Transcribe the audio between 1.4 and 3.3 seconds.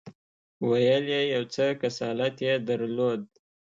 څه کسالت یې درلود.